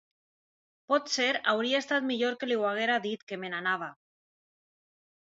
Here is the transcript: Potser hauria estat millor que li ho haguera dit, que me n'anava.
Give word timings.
Potser 0.91 1.27
hauria 1.53 1.83
estat 1.85 2.09
millor 2.13 2.39
que 2.41 2.51
li 2.51 2.59
ho 2.63 2.67
haguera 2.73 2.99
dit, 3.07 3.29
que 3.31 3.41
me 3.45 3.55
n'anava. 3.55 3.95